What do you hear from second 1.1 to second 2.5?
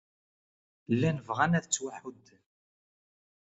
bɣan ad ttwaḥudden.